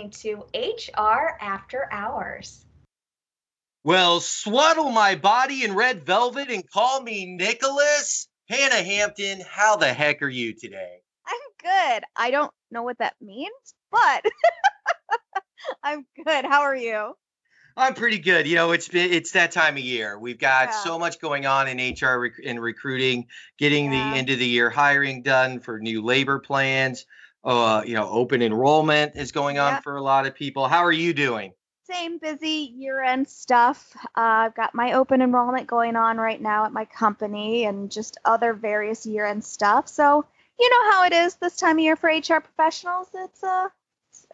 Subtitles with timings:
[0.00, 2.64] Johnson, and you're listening to HR After Hours.
[3.84, 8.28] Well, swaddle my body in red velvet and call me Nicholas.
[8.48, 10.98] Hannah Hampton, how the heck are you today?
[11.26, 12.04] I'm good.
[12.16, 14.24] I don't know what that means, but
[15.82, 16.44] I'm good.
[16.44, 17.14] How are you?
[17.76, 18.48] I'm pretty good.
[18.48, 20.18] You know, it's been it's that time of year.
[20.18, 20.82] We've got Yeah.
[20.82, 23.26] so much going on in HR rec- in recruiting,
[23.58, 24.10] getting Yeah.
[24.12, 27.06] the end of the year hiring done for new labor plans.
[27.44, 30.66] Uh, you know, open enrollment is going on for a lot of people.
[30.66, 31.52] How are you doing?
[31.84, 33.96] Same busy year end stuff.
[34.16, 38.18] Uh, I've got my open enrollment going on right now at my company and just
[38.24, 39.88] other various year end stuff.
[39.88, 40.24] So,
[40.58, 43.08] you know how it is this time of year for HR professionals.
[43.14, 43.68] It's uh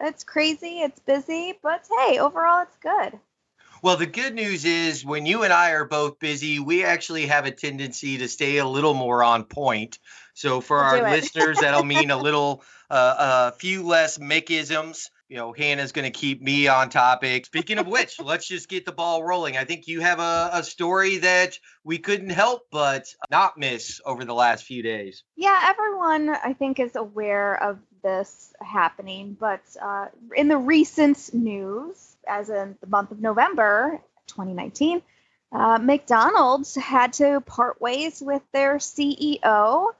[0.01, 3.19] it's crazy, it's busy, but hey, overall it's good.
[3.85, 7.45] Well, the good news is when you and I are both busy, we actually have
[7.45, 9.99] a tendency to stay a little more on point.
[10.33, 15.11] So for We'll our listeners, that'll mean a little, uh, a few less Mickisms.
[15.29, 17.45] You know, Hannah's going to keep me on topic.
[17.45, 19.55] Speaking of which, let's just get the ball rolling.
[19.55, 24.25] I think you have a, a story that we couldn't help but not miss over
[24.25, 25.23] the last few days.
[25.35, 32.14] Yeah, everyone I think is aware of this happening, but uh, in the recent news,
[32.27, 35.01] as in the month of November 2019,
[35.51, 39.93] uh, McDonald's had to part ways with their CEO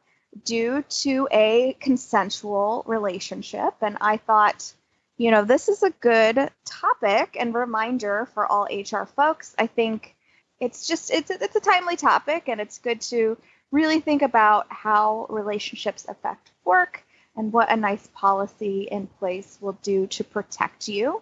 [0.44, 3.74] due to a consensual relationship.
[3.82, 4.74] And I thought,
[5.18, 9.56] you know, this is a good topic and reminder for all HR folks.
[9.58, 10.16] I think
[10.60, 13.38] it's just it's it's a timely topic, and it's good to
[13.72, 17.04] really think about how relationships affect work
[17.36, 21.22] and what a nice policy in place will do to protect you.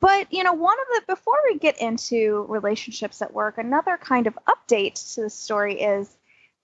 [0.00, 4.26] But, you know, one of the, before we get into relationships at work, another kind
[4.26, 6.16] of update to the story is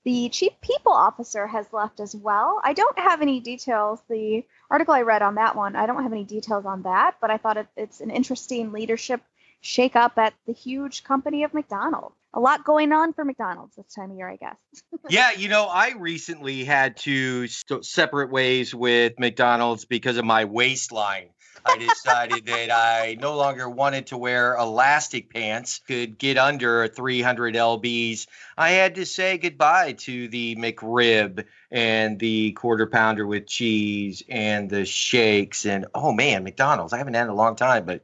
[0.04, 2.60] the chief people officer has left as well.
[2.62, 4.00] I don't have any details.
[4.10, 7.30] The article I read on that one, I don't have any details on that, but
[7.30, 9.22] I thought it, it's an interesting leadership
[9.62, 12.16] shakeup at the huge company of McDonald's.
[12.34, 14.56] A lot going on for McDonald's this time of year, I guess.
[15.08, 21.28] yeah, you know, I recently had to separate ways with McDonald's because of my waistline.
[21.64, 27.54] I decided that I no longer wanted to wear elastic pants, could get under 300
[27.54, 28.26] lbs.
[28.56, 34.68] I had to say goodbye to the McRib and the quarter pounder with cheese and
[34.68, 36.92] the shakes and oh man, McDonald's.
[36.92, 38.02] I haven't had in a long time, but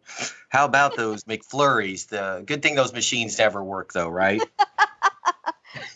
[0.48, 2.08] how about those McFlurries?
[2.08, 4.42] The good thing those machines never work though, right?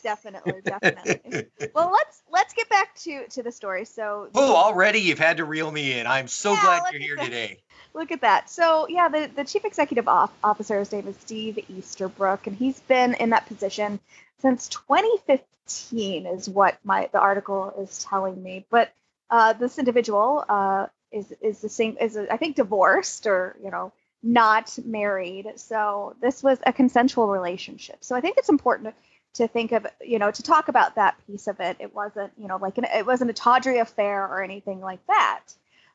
[0.02, 1.46] definitely, definitely.
[1.74, 3.84] well, let's let's get back to to the story.
[3.84, 6.06] So, Oh, already you've had to reel me in.
[6.06, 7.24] I'm so Yeah, glad you're here that.
[7.24, 7.58] today.
[7.94, 8.50] look at that.
[8.50, 13.14] So, yeah, the the chief executive off- officer's name is Steve Easterbrook, and he's been
[13.14, 14.00] in that position
[14.40, 18.66] since 2015, is what my the article is telling me.
[18.70, 18.92] But
[19.30, 23.92] uh, this individual uh, is is the same is I think divorced or you know
[24.22, 25.52] not married.
[25.56, 28.04] So this was a consensual relationship.
[28.04, 28.94] So I think it's important to,
[29.34, 31.76] to think of you know to talk about that piece of it.
[31.80, 35.44] It wasn't you know like an, it wasn't a tawdry affair or anything like that,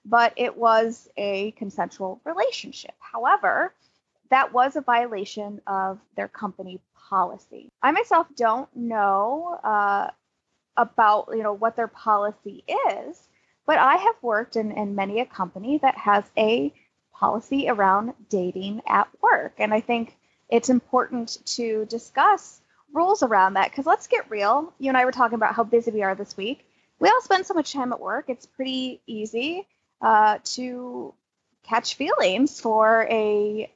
[0.06, 2.96] but it was a consensual relationship.
[3.00, 3.74] However,
[4.30, 7.72] that was a violation of their company policy.
[7.82, 10.10] I myself don't know uh,
[10.76, 13.28] about you know what their policy is,
[13.66, 16.74] but I have worked in, in many a company that has a
[17.14, 20.16] policy around dating at work, and I think
[20.50, 22.62] it's important to discuss
[22.94, 24.74] rules around that because let's get real.
[24.80, 26.66] You and I were talking about how busy we are this week.
[27.00, 28.26] We all spend so much time at work.
[28.28, 29.68] It's pretty easy
[30.02, 31.14] uh, to
[31.64, 33.72] catch feelings for a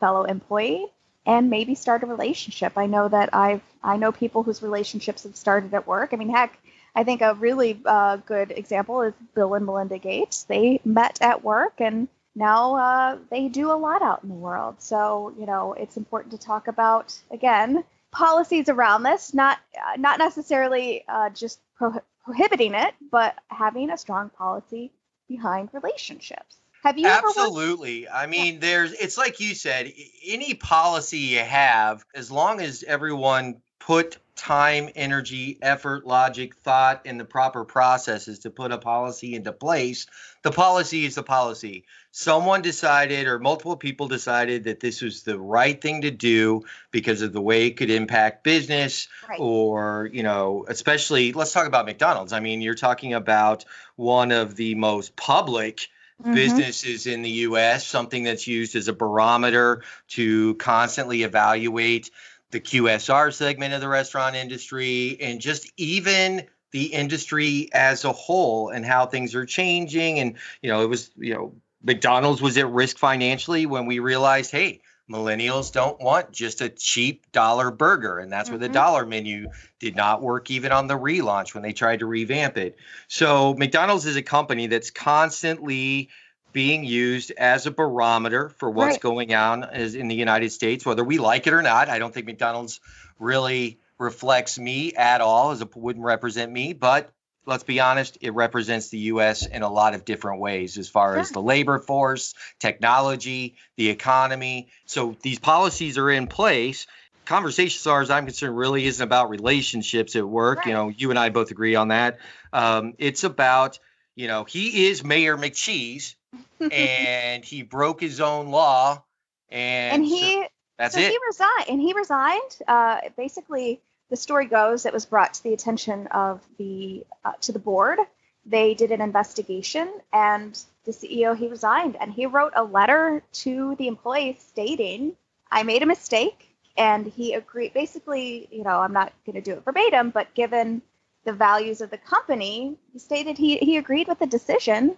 [0.00, 0.86] fellow employee
[1.26, 2.72] and maybe start a relationship.
[2.76, 6.10] I know that I've I know people whose relationships have started at work.
[6.12, 6.58] I mean, heck,
[6.94, 10.44] I think a really uh, good example is Bill and Melinda Gates.
[10.44, 14.76] They met at work and now uh, they do a lot out in the world.
[14.80, 20.18] So you know, it's important to talk about again policies around this, not uh, not
[20.18, 24.92] necessarily uh, just pro- prohibiting it, but having a strong policy
[25.28, 26.56] behind relationships.
[26.82, 28.08] Have you ever Absolutely.
[28.08, 29.92] I mean, there's it's like you said,
[30.26, 37.18] any policy you have, as long as everyone put time, energy, effort, logic, thought, and
[37.18, 40.06] the proper processes to put a policy into place,
[40.42, 41.84] the policy is the policy.
[42.12, 46.62] Someone decided, or multiple people decided, that this was the right thing to do
[46.92, 49.40] because of the way it could impact business, Right.
[49.40, 53.64] or you know especially let's talk about mcdonald's i mean you're talking about
[53.96, 55.88] one of the most public
[56.24, 56.34] Mhm.
[56.34, 62.10] businesses in the US, something that's used as a barometer to constantly evaluate
[62.52, 68.68] the QSR segment of the restaurant industry and just even the industry as a whole
[68.68, 70.20] and how things are changing.
[70.20, 74.50] And, you know, it was, you know, McDonald's was at risk financially when we realized,
[74.50, 78.54] hey, millennials don't want just a cheap dollar burger and that's mm-hmm.
[78.54, 78.74] where the mm-hmm.
[78.74, 79.50] dollar menu
[79.80, 82.76] did not work even on the relaunch when they tried to revamp it
[83.08, 86.08] so mcdonald's is a company that's constantly
[86.52, 89.00] being used as a barometer for what's right.
[89.00, 92.26] going on in the united states whether we like it or not i don't think
[92.26, 92.80] mcdonald's
[93.18, 97.10] really reflects me at all as it wouldn't represent me but
[97.46, 99.46] let's be honest, it represents the U.S.
[99.46, 104.68] in a lot of different ways as far as the labor force, technology, the economy.
[104.86, 106.86] So these policies are in place.
[107.24, 110.58] Conversation, as far as I'm concerned, really isn't about relationships at work.
[110.58, 110.68] Right.
[110.68, 112.18] You know, you and I both agree on that.
[112.52, 113.78] Um, it's about,
[114.14, 116.14] you know, he is Mayor McCheese,
[116.72, 119.02] and he broke his own law,
[119.50, 120.20] and, and he.
[120.20, 120.48] So
[120.78, 121.10] that's so it.
[121.10, 122.58] He resigned, and he resigned.
[122.66, 123.80] Uh, basically,
[124.10, 127.98] the story goes it was brought to the attention of the uh, to the board.
[128.44, 133.76] They did an investigation, and the CEO he resigned, and he wrote a letter to
[133.76, 135.16] the employees stating,
[135.50, 137.74] "I made a mistake." And he agreed.
[137.74, 140.80] Basically, you know, I'm not going to do it verbatim, but given
[141.24, 144.96] the values of the company, he stated he, he agreed with the decision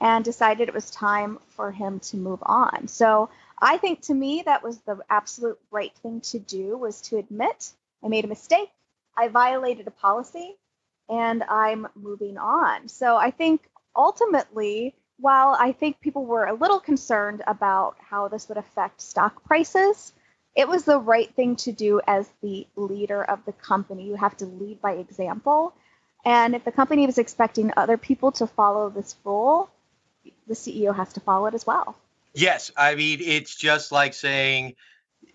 [0.00, 2.88] and decided it was time for him to move on.
[2.88, 3.30] So
[3.60, 7.72] I think to me that was the absolute right thing to do was to admit
[8.04, 8.70] I made a mistake.
[9.16, 10.56] I violated a policy
[11.08, 12.88] and I'm moving on.
[12.88, 13.62] So I think
[13.94, 19.42] ultimately, while I think people were a little concerned about how this would affect stock
[19.44, 20.12] prices,
[20.56, 24.06] it was the right thing to do as the leader of the company.
[24.06, 25.74] You have to lead by example.
[26.24, 29.70] And if the company was expecting other people to follow this rule,
[30.48, 31.94] the CEO has to follow it as well.
[32.34, 32.72] Yes.
[32.76, 34.74] I mean, it's just like saying,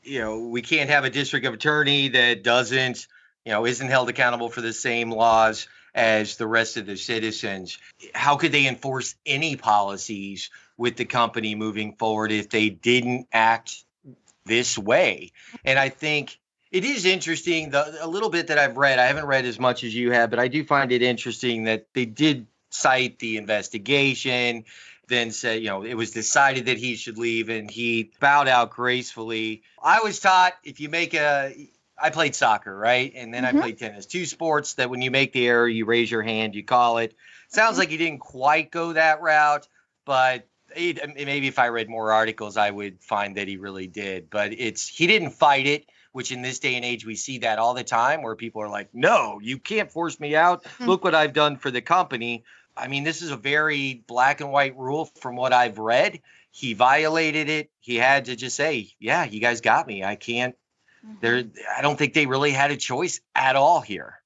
[0.04, 3.08] you know, we can't have a district attorney that doesn't,
[3.46, 7.78] you know, isn't held accountable for the same laws as the rest of the citizens.
[8.14, 13.84] How could they enforce any policies with the company moving forward if they didn't act
[14.52, 15.32] this way?
[15.64, 16.38] And I think
[16.72, 19.00] it is interesting the a little bit that I've read.
[19.00, 21.88] I haven't read as much as you have, but I do find it interesting that
[21.94, 24.66] they did cite the investigation
[25.08, 28.72] then said, you know, it was decided that he should leave and he bowed out
[28.72, 29.62] gracefully.
[29.84, 31.54] I was taught if you make a
[32.02, 33.12] I played soccer, right?
[33.14, 33.58] And then mm-hmm.
[33.58, 34.06] I played tennis.
[34.08, 37.14] Two sports that when you make the error, you raise your hand, you call it.
[37.50, 37.80] Sounds mm-hmm.
[37.80, 39.68] like he didn't quite go that route,
[40.06, 44.30] but maybe if I read more articles, I would find that he really did.
[44.30, 47.60] But it's he didn't fight it, which in this day and age we see that
[47.60, 50.64] all the time, where people are like, "No, you can't force me out.
[50.64, 50.86] Mm-hmm.
[50.86, 52.44] Look what I've done for the company."
[52.76, 56.22] I mean, this is a very black and white rule from what I've read.
[56.52, 57.70] He violated it.
[57.80, 60.04] He had to just say, "Yeah, you guys got me.
[60.04, 60.56] I can't."
[61.06, 61.16] Mm-hmm.
[61.22, 61.44] There,
[61.78, 64.21] I don't think they really had a choice at all here.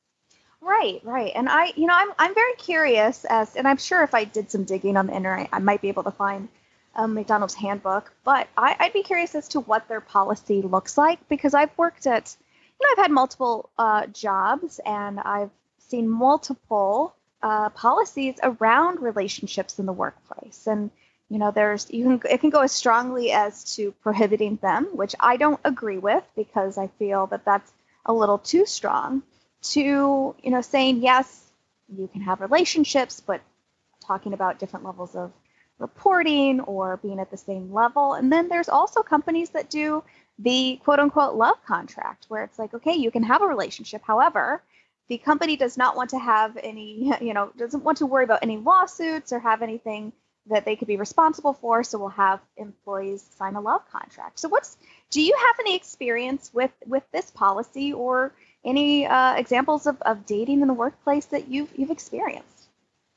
[0.65, 1.31] Right, right.
[1.35, 4.49] And I, you know, I'm I'm very curious as, and I'm sure if I did
[4.49, 6.49] some digging on the internet, I might be able to find
[6.95, 8.11] um, McDonald's handbook.
[8.23, 12.07] But I, I'd be curious as to what their policy looks like because I've worked
[12.07, 12.35] at,
[12.79, 17.13] you know, I've had multiple uh, jobs and I've seen multiple
[17.43, 20.65] uh, policies around relationships in the workplace.
[20.67, 20.89] And
[21.29, 25.13] you know, there's you can it can go as strongly as to prohibiting them, which
[25.19, 27.71] I don't agree with because I feel that that's
[28.05, 29.21] a little too strong.
[29.71, 31.51] To you know, saying yes,
[31.87, 33.41] you can have relationships, but
[34.05, 35.31] talking about different levels of
[35.79, 38.13] reporting or being at the same level.
[38.13, 40.03] And then there's also companies that do
[40.39, 44.01] the quote unquote love contract where it's like, okay, you can have a relationship.
[44.05, 44.61] However,
[45.07, 48.39] the company does not want to have any, you know, doesn't want to worry about
[48.41, 50.13] any lawsuits or have anything
[50.47, 51.83] that they could be responsible for.
[51.83, 54.39] So we'll have employees sign a love contract.
[54.39, 54.77] So what's,
[55.09, 58.33] do you have any experience with with this policy or
[58.65, 62.55] any uh, examples of, of dating in the workplace that you've you've experienced?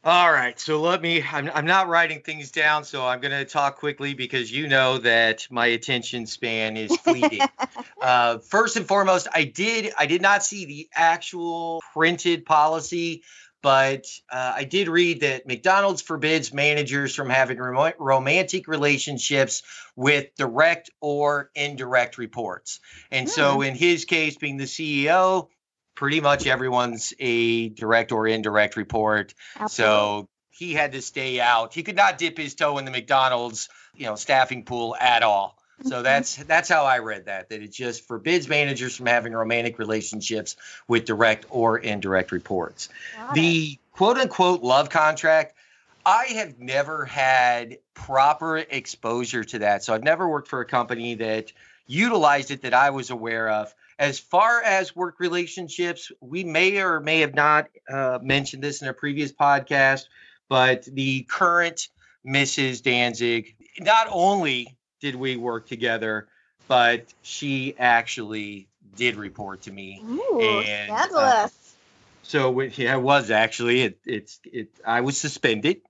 [0.04, 1.22] All right, so let me.
[1.22, 4.98] I'm, I'm not writing things down, so I'm going to talk quickly because you know
[4.98, 7.40] that my attention span is fleeting.
[8.00, 13.24] uh, first and foremost, I did I did not see the actual printed policy,
[13.62, 19.62] but uh, I did read that McDonald's forbids managers from having rom- romantic relationships
[19.96, 22.80] with direct or indirect reports.
[23.10, 23.30] And mm.
[23.30, 23.62] so, hmm.
[23.62, 25.48] in his case, being the CEO,
[25.94, 29.34] pretty much everyone's a direct or indirect report.
[29.58, 29.94] Absolutely.
[29.94, 31.74] So he had to stay out.
[31.74, 35.57] He could not dip his toe in the McDonald's, you know, staffing pool at all.
[35.84, 37.50] So that's that's how I read that.
[37.50, 40.56] That it just forbids managers from having romantic relationships
[40.88, 42.88] with direct or indirect reports.
[43.16, 43.78] Got the it.
[43.92, 45.54] quote unquote love contract.
[46.04, 49.84] I have never had proper exposure to that.
[49.84, 51.52] So I've never worked for a company that
[51.86, 53.74] utilized it that I was aware of.
[53.98, 58.88] As far as work relationships, we may or may have not uh, mentioned this in
[58.88, 60.04] a previous podcast,
[60.48, 61.88] but the current
[62.26, 62.82] Mrs.
[62.82, 66.28] Danzig, not only did we work together,
[66.66, 70.02] but she actually did report to me.
[70.04, 71.48] Ooh, And, uh.
[72.22, 73.98] So it- yeah, it was actually it.
[74.04, 74.68] It's it.
[74.84, 75.80] I was suspended.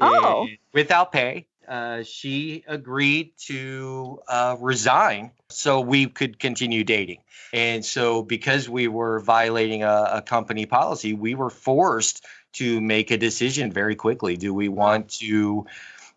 [0.00, 0.46] Oh.
[0.72, 1.46] without pay.
[1.66, 7.18] Uh, she agreed to uh, resign so we could continue dating.
[7.52, 12.24] And so, because we were violating a, a company policy, we were forced
[12.54, 14.36] to make a decision very quickly.
[14.36, 15.66] Do we want to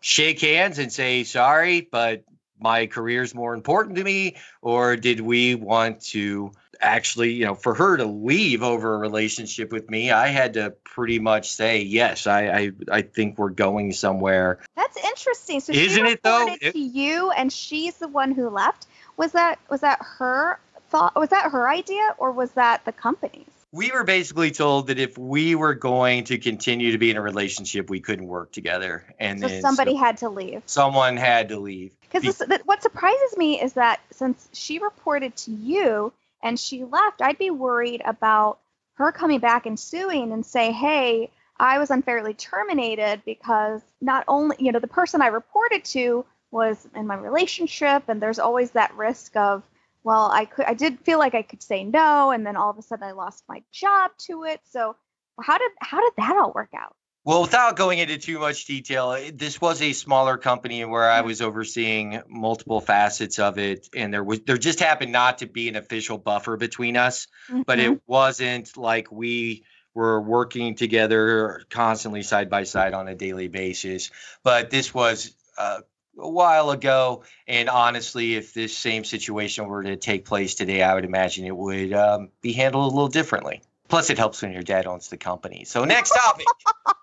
[0.00, 2.24] shake hands and say sorry, but
[2.58, 7.54] my career is more important to me, or did we want to actually, you know,
[7.54, 11.82] for her to leave over a relationship with me, I had to pretty much say
[11.82, 12.26] yes.
[12.26, 14.60] I I, I think we're going somewhere.
[14.76, 15.60] That's interesting.
[15.60, 16.48] So she Isn't it, though?
[16.60, 18.86] It- to you, and she's the one who left.
[19.16, 20.58] Was that was that her
[20.90, 21.14] thought?
[21.16, 23.46] Was that her idea, or was that the company's?
[23.72, 27.22] We were basically told that if we were going to continue to be in a
[27.22, 30.62] relationship, we couldn't work together, and So then somebody so- had to leave.
[30.66, 31.92] someone had to leave.
[32.10, 36.12] Because what surprises me is that since she reported to you
[36.42, 38.58] and she left, I'd be worried about
[38.94, 44.56] her coming back and suing and say, "Hey, I was unfairly terminated because not only
[44.58, 48.92] you know the person I reported to was in my relationship, and there's always that
[48.96, 49.62] risk of."
[50.02, 52.78] Well, I could, I did feel like I could say no, and then all of
[52.78, 54.60] a sudden I lost my job to it.
[54.70, 54.96] So,
[55.40, 56.94] how did how did that all work out?
[57.22, 61.42] Well, without going into too much detail, this was a smaller company where I was
[61.42, 65.76] overseeing multiple facets of it, and there was there just happened not to be an
[65.76, 67.26] official buffer between us,
[67.66, 67.92] but Mhm.
[67.92, 74.10] it wasn't like we were working together constantly side by side on a daily basis.
[74.42, 75.80] But this was uh,
[76.18, 80.94] a while ago, and honestly, if this same situation were to take place today, I
[80.94, 83.62] would imagine it would um, be handled a little differently.
[83.88, 85.64] Plus, it helps when your dad owns the company.
[85.64, 86.46] So, next topic.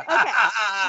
[0.00, 0.30] okay.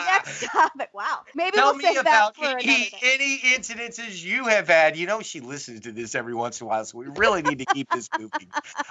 [0.08, 0.90] Next topic.
[0.94, 1.20] Wow.
[1.34, 4.98] Maybe Tell we'll me save that about for any, any incidences you have had.
[4.98, 7.60] You know, she listens to this every once in a while, so we really need
[7.60, 8.50] to keep this moving.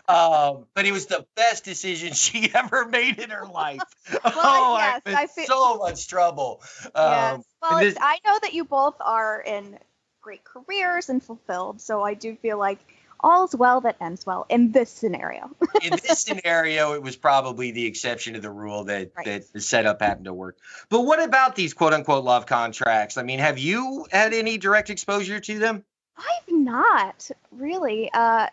[0.09, 3.81] Um, but it was the best decision she ever made in her life.
[4.25, 6.63] oh, yes, I'm I feel- so much trouble.
[6.95, 6.95] yes.
[6.95, 9.79] Um, Well, this- I know that you both are in
[10.21, 12.79] great careers and fulfilled, so I do feel like
[13.25, 15.51] all's well that ends well in this scenario.
[15.83, 19.27] in this scenario, it was probably the exception to the rule that Right.
[19.27, 20.59] that the setup happened to work.
[20.91, 23.17] But what about these quote unquote love contracts?
[23.17, 25.85] I mean, have you had any direct exposure to them?
[26.17, 28.11] I've not really.
[28.13, 28.49] Uh,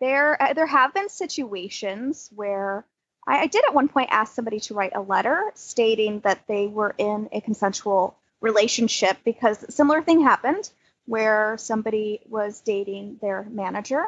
[0.00, 2.84] there, uh, there have been situations where
[3.26, 6.66] I, I did at one point ask somebody to write a letter stating that they
[6.66, 10.68] were in a consensual relationship because a similar thing happened
[11.06, 14.06] where somebody was dating their manager,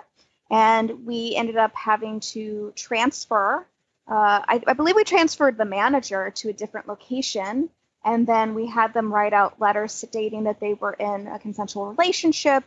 [0.50, 3.66] and we ended up having to transfer.
[4.06, 7.70] Uh, I, I believe we transferred the manager to a different location,
[8.04, 11.86] and then we had them write out letters stating that they were in a consensual
[11.92, 12.64] relationship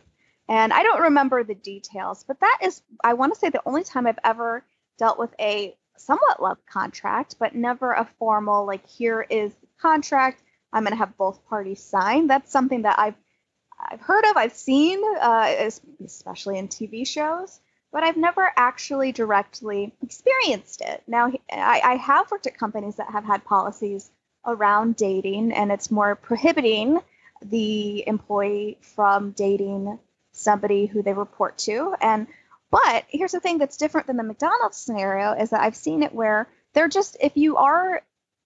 [0.48, 3.84] and I don't remember the details, but that is, I want to say, the only
[3.84, 4.64] time I've ever
[4.98, 10.42] dealt with a somewhat love contract, but never a formal, like, here is the contract.
[10.72, 12.26] I'm going to have both parties sign.
[12.26, 13.14] That's something that I've
[13.82, 15.70] I've heard of, I've seen, uh,
[16.04, 17.60] especially in TV shows,
[17.92, 21.02] but I've never actually directly experienced it.
[21.06, 24.10] Now, I, I have worked at companies that have had policies
[24.46, 27.00] around dating, and it's more prohibiting
[27.42, 29.98] the employee from dating
[30.32, 31.94] somebody who they report to.
[32.00, 32.26] And
[32.70, 36.14] but here's the thing that's different than the McDonald's scenario is that I've seen it
[36.14, 38.02] where they're just if you are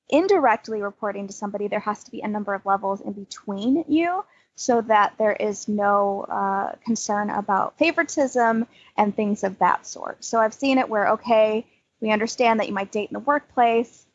[0.08, 4.24] indirectly reporting to somebody, there has to be a number of levels in between you
[4.56, 10.24] so that there is no uh, concern about favoritism and things of that sort.
[10.24, 11.66] So I've seen it where, okay,
[12.00, 14.06] we understand that you might date in the workplace.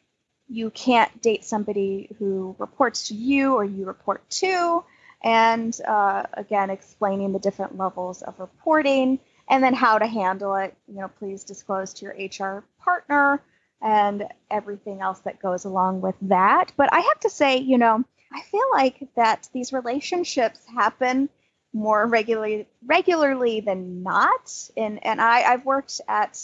[0.49, 4.83] You can't date somebody who reports to you or you report to
[5.23, 10.75] and uh, again explaining the different levels of reporting and then how to handle it
[10.87, 13.41] you know please disclose to your hr partner
[13.81, 18.03] and everything else that goes along with that but i have to say you know
[18.33, 21.29] i feel like that these relationships happen
[21.73, 24.51] more regularly regularly than not.
[24.75, 26.37] And and I, i've worked at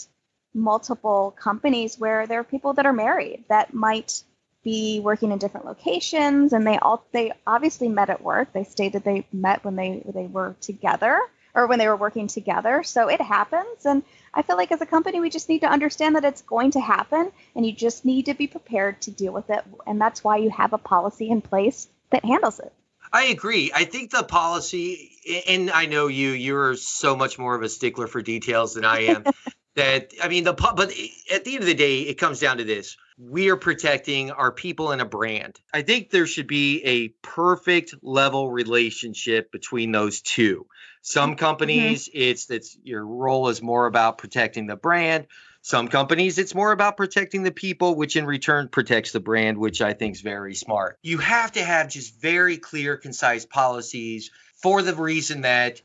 [0.54, 4.22] multiple companies where there are people that are married that might
[4.64, 8.52] be working in different locations and they all they obviously met at work.
[8.52, 11.20] They stated they met when they they were together
[11.54, 12.82] or when they were working together.
[12.82, 13.84] So it happens.
[13.84, 14.02] And
[14.38, 16.80] i feel like as a company we just need to understand that it's going to
[16.80, 20.36] happen and you just need to be prepared to deal with it and that's why
[20.38, 22.72] you have a policy in place that handles it
[23.10, 23.70] I agree.
[23.74, 25.10] I think the policy,
[25.48, 29.04] and I know you, you're so much more of a stickler for details than I
[29.04, 29.24] am.
[29.76, 30.92] that I mean, the but
[31.32, 34.52] at the end of the day, it comes down to this: we are protecting our
[34.52, 35.58] people and a brand.
[35.72, 40.66] I think there should be a perfect level relationship between those two.
[41.02, 41.38] Some mm-hmm.
[41.38, 42.18] companies, mm-hmm.
[42.20, 45.26] it's that your role is more about protecting the brand.
[45.60, 49.82] Some companies, it's more about protecting the people, which in return protects the brand, which
[49.82, 50.98] I think is very smart.
[51.02, 54.30] You have to have just very clear, concise policies
[54.62, 55.82] for the reason that,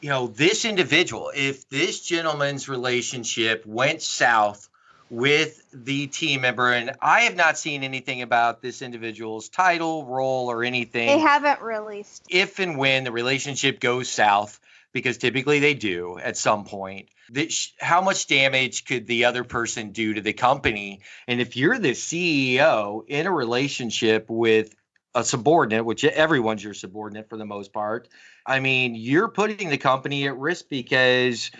[0.00, 4.68] you know, this individual, if this gentleman's relationship went south
[5.08, 10.50] with the team member, and I have not seen anything about this individual's title, role,
[10.50, 11.06] or anything.
[11.06, 12.24] They haven't released.
[12.28, 14.58] If and when the relationship goes south,
[14.92, 17.08] because typically they do at some point.
[17.28, 21.00] This, how much damage could the other person do to the company?
[21.28, 24.74] And if you're the CEO in a relationship with
[25.16, 28.06] a subordinate, which everyone's your subordinate for the most part,
[28.44, 31.50] I mean, you're putting the company at risk because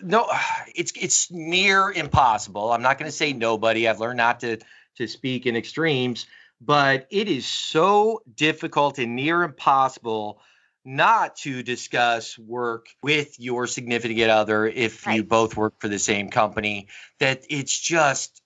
[0.00, 0.28] no,
[0.76, 2.70] it's it's near impossible.
[2.70, 3.88] I'm not going to say nobody.
[3.88, 4.58] I've learned not to
[4.96, 6.26] to speak in extremes,
[6.60, 10.40] but it is so difficult and near impossible
[10.84, 15.16] not to discuss work with your significant other if right.
[15.16, 16.88] you both work for the same company
[17.20, 18.42] that it's just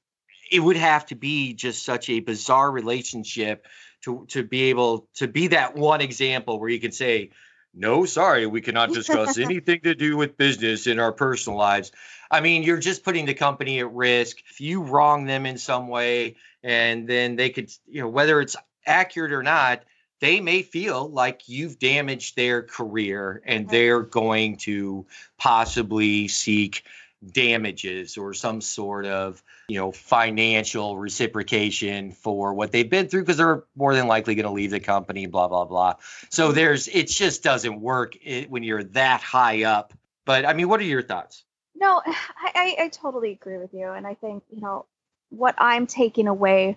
[0.50, 3.66] it would have to be just such a bizarre relationship
[4.02, 7.30] to to be able to be that one example where you can say
[7.74, 11.92] no sorry we cannot discuss anything to do with business in our personal lives.
[12.30, 14.38] I mean you're just putting the company at risk.
[14.50, 18.56] If you wrong them in some way and then they could you know whether it's
[18.86, 19.84] accurate or not
[20.22, 25.04] they may feel like you've damaged their career and they're going to
[25.36, 26.84] possibly seek
[27.24, 33.36] damages or some sort of you know financial reciprocation for what they've been through because
[33.36, 35.94] they're more than likely going to leave the company blah blah blah.
[36.30, 39.92] So there's it just doesn't work eh, when you're that high up.
[40.24, 41.44] But i mean what are your thoughts?
[41.74, 44.86] No I, I totally agree with you and i think you know
[45.30, 46.76] what i'm taking away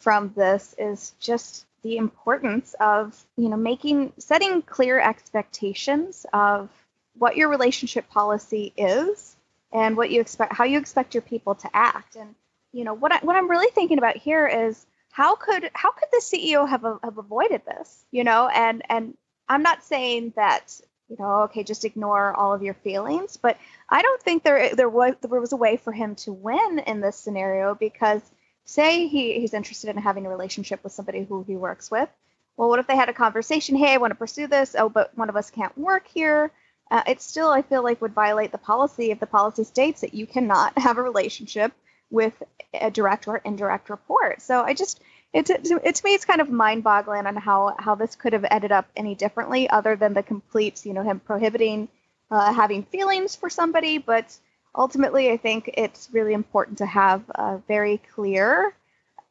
[0.00, 6.68] from this is just the importance of you know making setting clear expectations of
[7.16, 9.35] what your relationship policy is
[9.76, 12.34] and what you expect how you expect your people to act and
[12.72, 16.08] you know what I, what I'm really thinking about here is how could how could
[16.10, 19.16] the CEO have have avoided this you know and and
[19.48, 23.58] I'm not saying that you know okay just ignore all of your feelings but
[23.88, 27.00] I don't think there there was there was a way for him to win in
[27.00, 28.22] this scenario because
[28.64, 32.08] say he, he's interested in having a relationship with somebody who he works with.
[32.56, 33.76] Well, what if they had a conversation?
[33.76, 34.74] Hey, I want to pursue this.
[34.76, 36.50] Oh, but one of us can't work here.
[36.90, 40.14] Uh, it still, I feel like, would violate the policy if the policy states that
[40.14, 41.72] you cannot have a relationship
[42.10, 42.34] with
[42.72, 44.40] a direct or indirect report.
[44.40, 45.00] So I just,
[45.32, 48.70] it, it, to me, it's kind of mind-boggling on how how this could have ended
[48.70, 51.88] up any differently, other than the complete, you know, him prohibiting
[52.30, 54.36] uh, having feelings for somebody, but
[54.74, 58.74] ultimately, I think it's really important to have a very clear,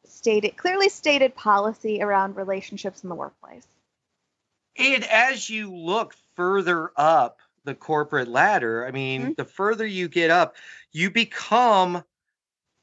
[0.04, 3.66] stated, clearly stated policy around relationships in the workplace.
[4.78, 9.32] And as you look further up the corporate ladder, I mean, mm-hmm.
[9.36, 10.56] the further you get up,
[10.92, 12.02] you become,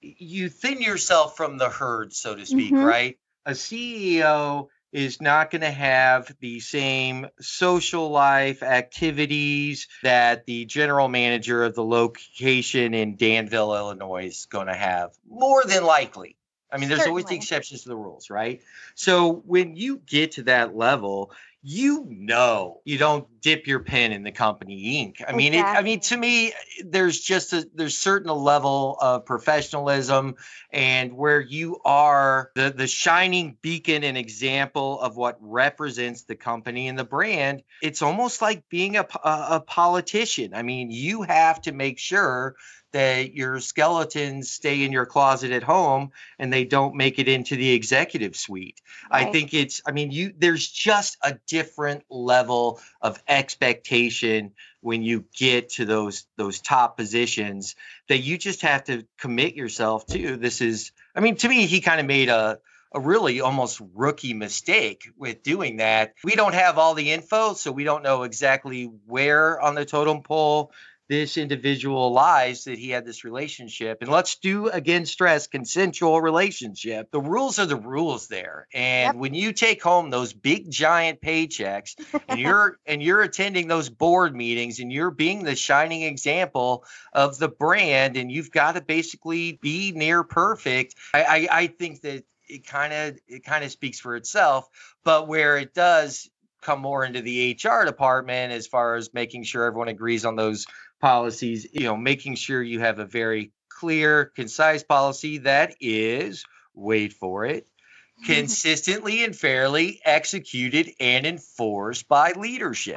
[0.02, 2.84] you thin yourself from the herd, so to speak, mm-hmm.
[2.84, 3.18] right?
[3.46, 11.08] A CEO is not going to have the same social life activities that the general
[11.08, 15.12] manager of the location in Danville, Illinois is going to have.
[15.28, 16.38] More than likely.
[16.72, 17.10] I mean, there's Certainly.
[17.10, 18.62] always the exceptions to the rules, right?
[18.96, 21.32] So when you get to that level,
[21.64, 25.22] you know you don't dip your pen in the company ink.
[25.28, 25.76] I mean, exactly.
[25.76, 26.54] it, I mean to me,
[26.84, 30.36] there's just a there's certain level of professionalism
[30.72, 36.88] and where you are the the shining beacon and example of what represents the company
[36.88, 37.62] and the brand.
[37.82, 40.54] It's almost like being a, a, a politician.
[40.56, 42.56] I mean, you have to make sure
[42.94, 47.56] that your skeletons stay in your closet at home and they don't make it into
[47.56, 48.80] the executive suite.
[49.12, 49.28] Right.
[49.28, 55.26] I think it's I mean you there's just a different level of expectation when you
[55.36, 57.76] get to those those top positions
[58.10, 60.38] that you just have to commit yourself to.
[60.38, 62.60] This is I mean to me he kind of made a
[62.96, 66.14] a really almost rookie mistake with doing that.
[66.24, 70.22] We don't have all the info, so we don't know exactly where on the totem
[70.22, 70.72] pole
[71.10, 74.00] this individual lies that he had this relationship.
[74.02, 77.12] And let's do again stress consensual relationship.
[77.12, 78.68] The rules are the rules there.
[78.74, 79.16] And yep.
[79.16, 81.96] when you take home those big giant paychecks
[82.28, 87.38] and you're and you're attending those board meetings and you're being the shining example of
[87.38, 90.96] the brand and you've got to basically be near perfect.
[91.14, 94.70] I, I, I think that it kind of it kind of speaks for itself.
[95.04, 96.30] But where it does
[96.64, 100.66] come more into the HR department as far as making sure everyone agrees on those
[101.04, 107.12] policies, you know, making sure you have a very clear, concise policy that is, wait
[107.12, 107.68] for it,
[108.26, 112.96] consistently and fairly executed and enforced by leadership.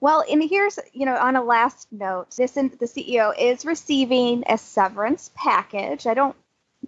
[0.00, 4.56] Well, and here's, you know, on a last note, this the CEO is receiving a
[4.56, 6.06] severance package.
[6.06, 6.34] I don't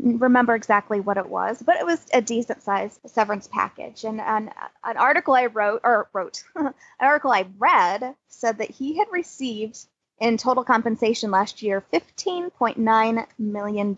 [0.00, 4.04] remember exactly what it was, but it was a decent sized severance package.
[4.04, 4.50] And, and
[4.82, 9.86] an article I wrote, or wrote, an article I read said that he had received
[10.24, 13.96] in total compensation last year $15.9 million.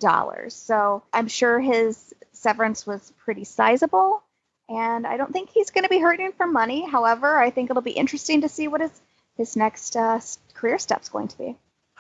[0.51, 4.25] So I'm sure his severance was pretty sizable.
[4.69, 6.85] And I don't think he's going to be hurting for money.
[6.85, 8.91] However, I think it'll be interesting to see what his,
[9.37, 10.19] his next uh,
[10.55, 11.57] career step's going to be.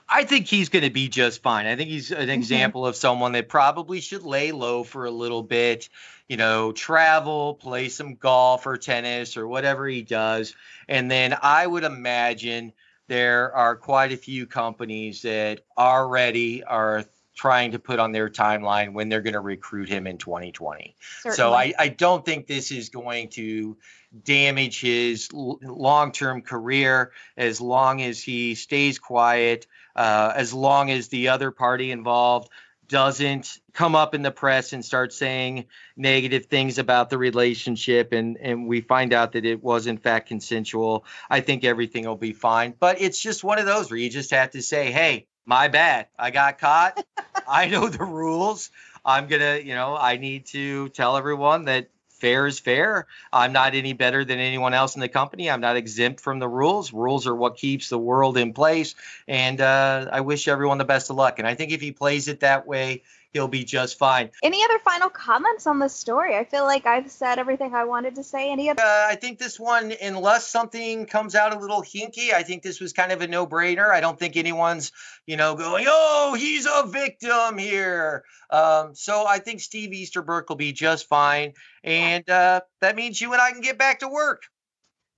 [0.08, 1.66] I think he's going to be just fine.
[1.66, 2.30] I think he's an mm-hmm.
[2.30, 2.88] example mm-hmm.
[2.88, 5.88] of someone that probably should lay low for a little bit,
[6.28, 10.52] you know, travel, play some golf or tennis or whatever he does.
[10.88, 12.72] And then I would imagine
[13.08, 17.04] there are quite a few companies that already are
[17.36, 20.96] trying to put on their timeline when they're going to recruit him in 2020.
[21.20, 21.36] Certainly.
[21.36, 23.76] So I, I don't think this is going to
[24.24, 31.08] damage his long term career as long as he stays quiet, uh, as long as
[31.08, 32.48] the other party involved
[32.88, 38.36] doesn't come up in the press and start saying negative things about the relationship and
[38.36, 42.32] and we find out that it was in fact consensual i think everything will be
[42.32, 42.74] fine.
[42.78, 46.08] But it's just one of those where you just have to say hey my bad.
[46.18, 47.04] I got caught.
[47.48, 48.70] I know the rules.
[49.04, 51.88] I'm gonna you know i need to tell everyone that
[52.26, 53.06] fair is fair.
[53.32, 55.48] I'm not any better than anyone else in the company.
[55.48, 56.92] I'm not exempt from the rules.
[56.92, 58.96] Rules are what keeps the world in place.
[59.28, 61.38] And uh, I wish everyone the best of luck.
[61.38, 63.04] And I think if he plays it that way,
[63.36, 64.30] he'll be just fine.
[64.42, 66.36] Any other final comments on the story?
[66.36, 68.50] I feel like I've said everything I wanted to say.
[68.50, 68.82] Any other?
[68.82, 72.80] Uh, I think this one, unless something comes out a little hinky, I think this
[72.80, 73.90] was kind of a no-brainer.
[73.90, 74.90] I don't think anyone's,
[75.26, 80.56] you know, going, "Oh, he's a victim here." Um, so I think Steve Easterbrook will
[80.56, 81.52] be just fine,
[81.84, 84.44] and uh, that means you and I can get back to work.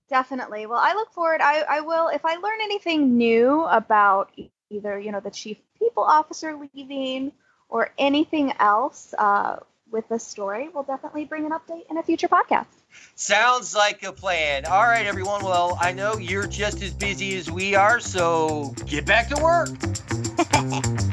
[0.09, 0.65] Definitely.
[0.65, 1.39] Well, I look forward.
[1.39, 4.31] I, I will if I learn anything new about
[4.69, 7.31] either you know the chief people officer leaving
[7.69, 9.57] or anything else uh,
[9.91, 12.67] with the story, we'll definitely bring an update in a future podcast.
[13.15, 14.65] Sounds like a plan.
[14.65, 15.43] All right, everyone.
[15.43, 19.69] Well, I know you're just as busy as we are, so get back to work.